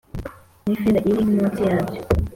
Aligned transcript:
N 0.63 0.67
ifeza 0.75 0.99
iri 1.09 1.23
munsi 1.33 1.59
yabyo 1.67 1.99